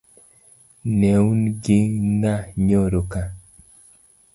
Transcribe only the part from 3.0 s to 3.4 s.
ka